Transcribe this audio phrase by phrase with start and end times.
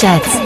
[0.00, 0.39] Schatz.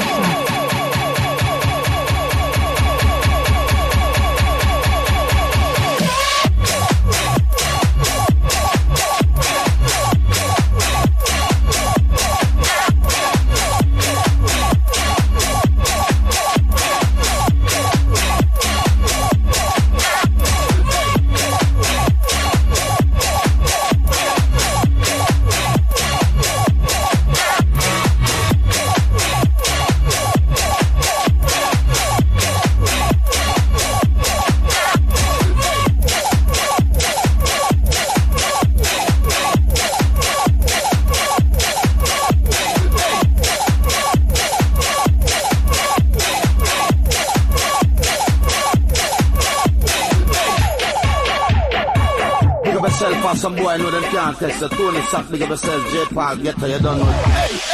[54.34, 54.60] Contest.
[54.60, 57.08] So Tony Sock, big up yourself, J-Park, get you done with.
[57.08, 57.73] Hey.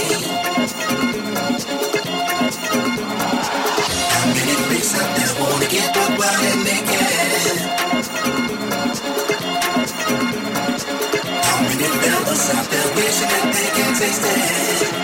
[12.53, 15.00] I've been wishing that they can taste it.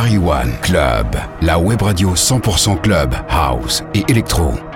[0.00, 4.69] Paris One Club, la web radio 100% club, house et électro.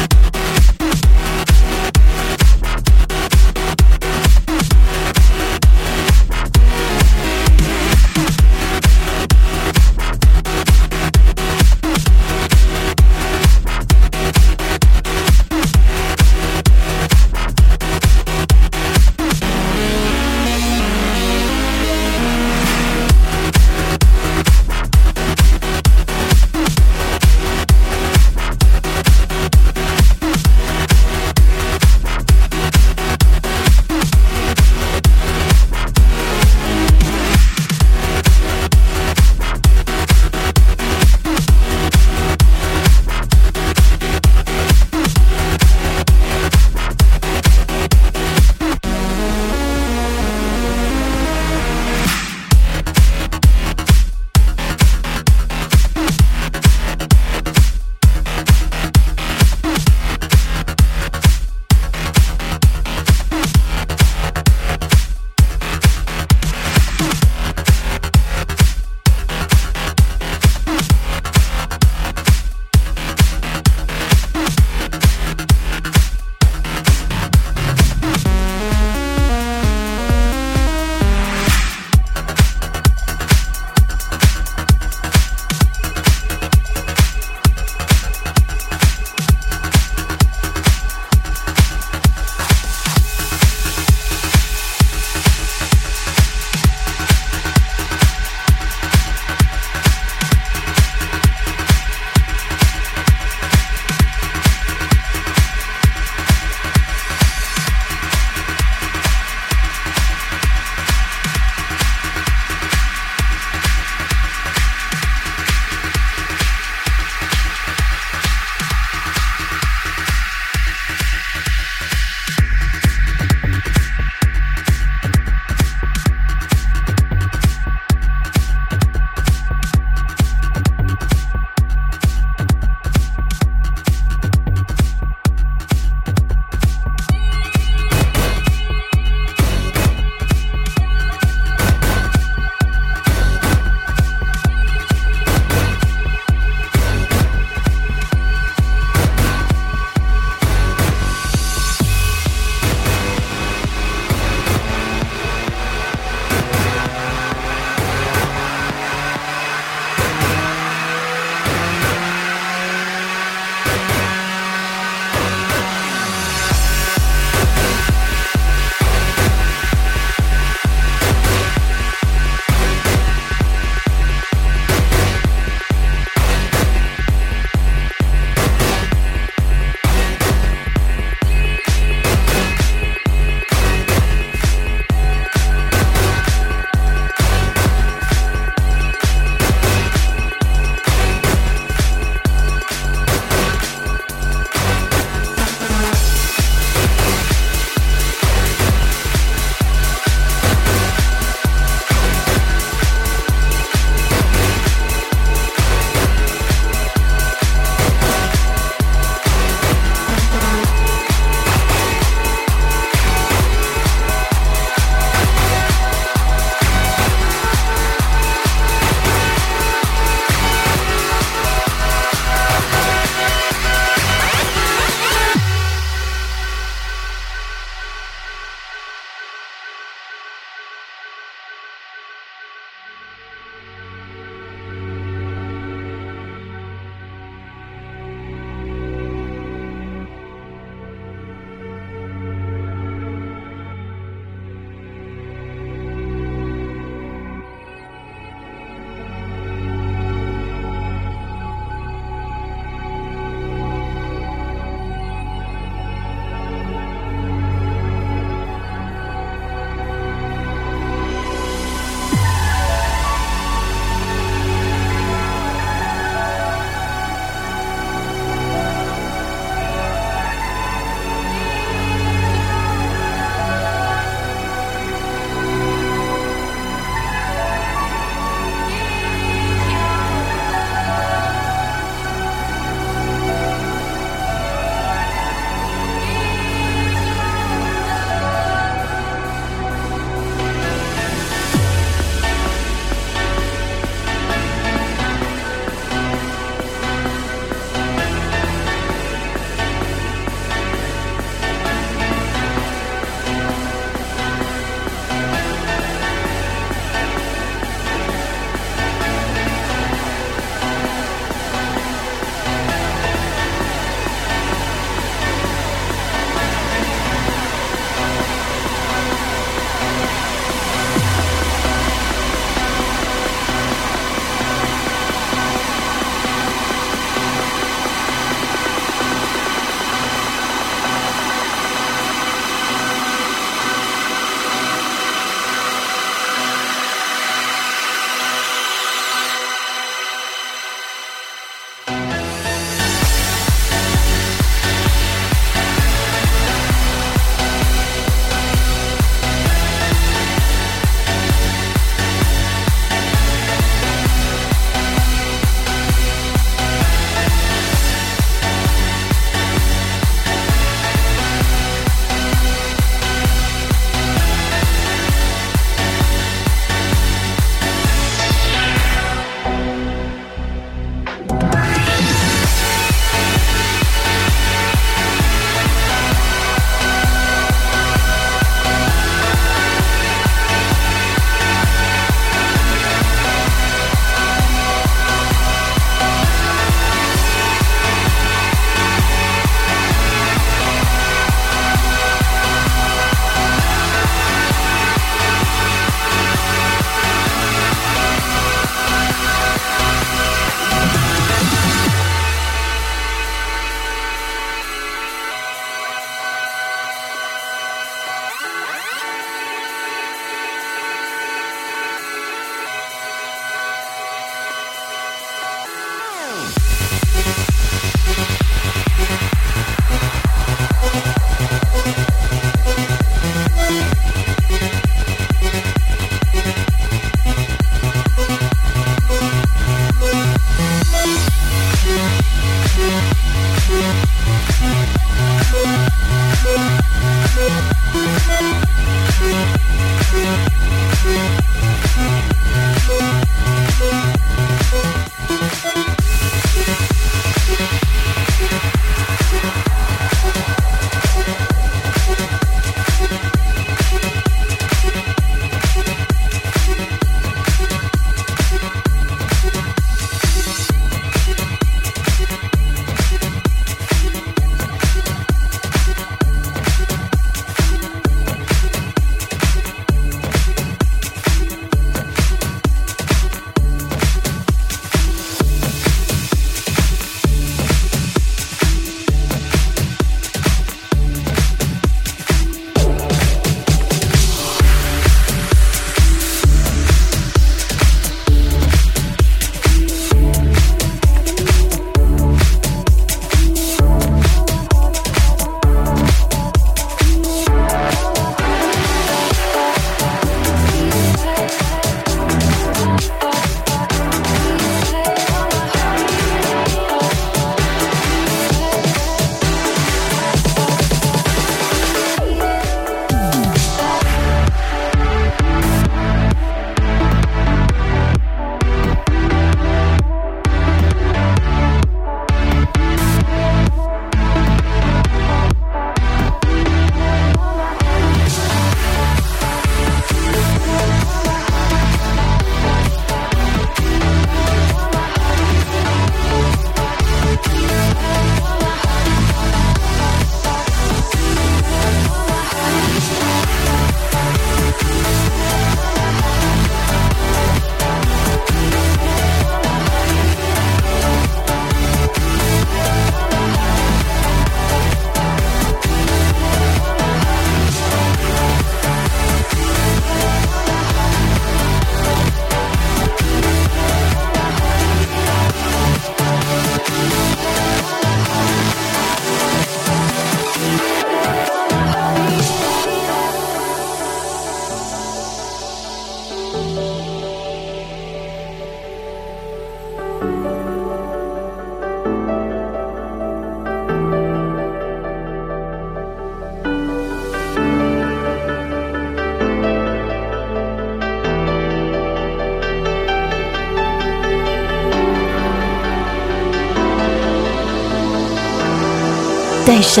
[599.82, 600.00] C'est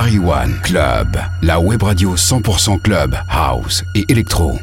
[0.00, 4.58] Paris One Club, la web radio 100% club, house et électro.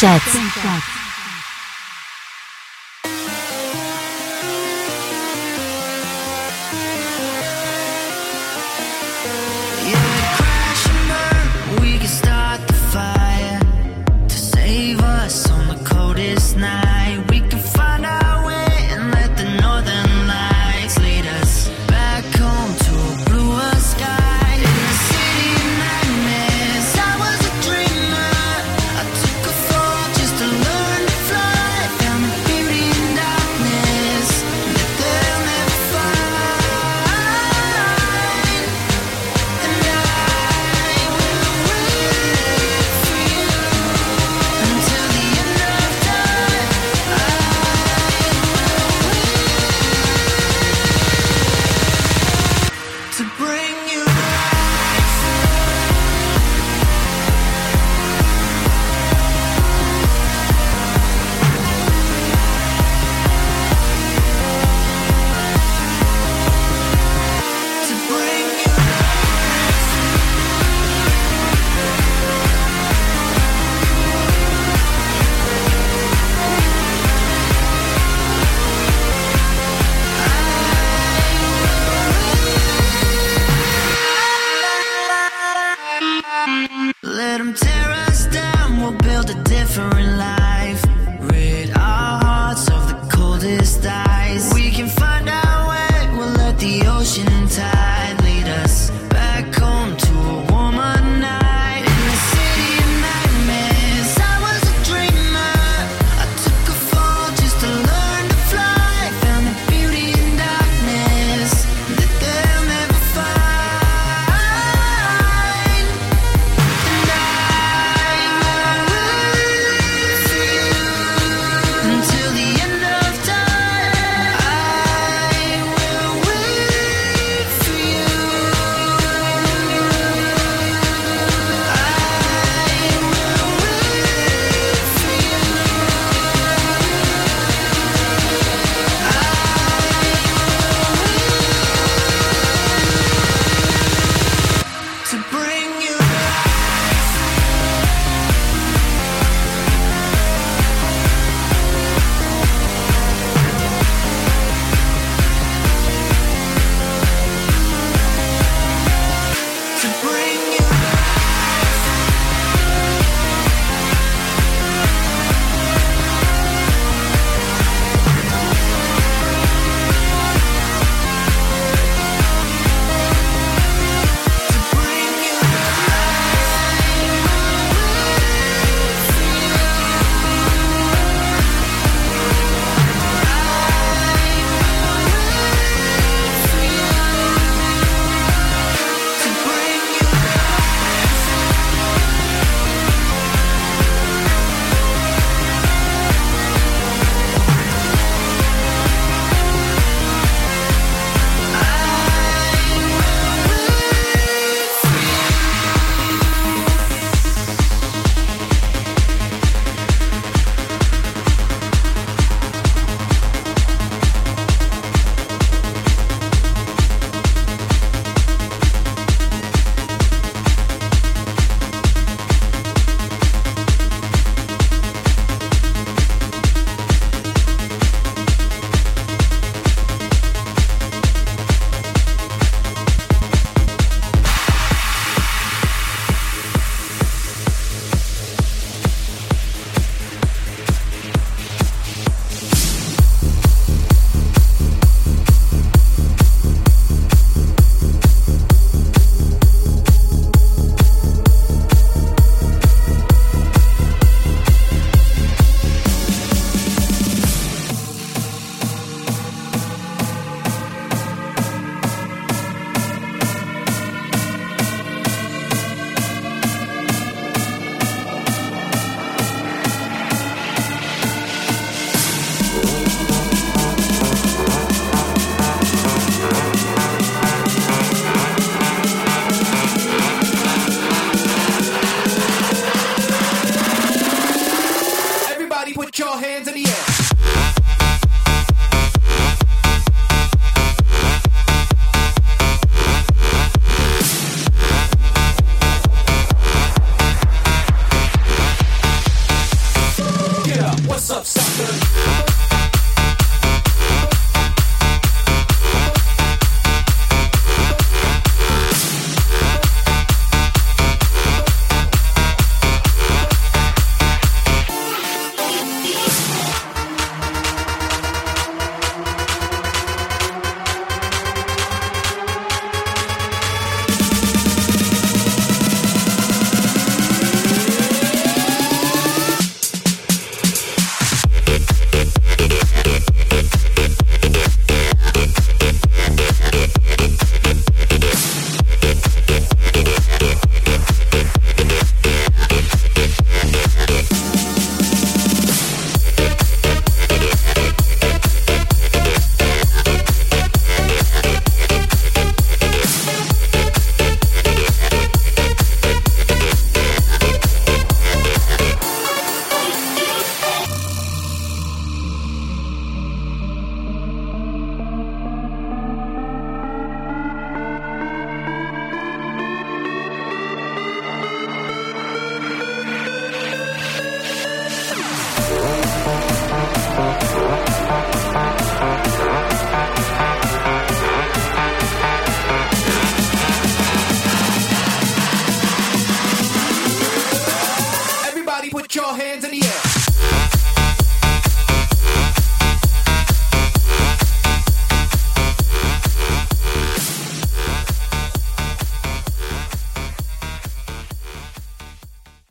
[0.00, 0.18] Day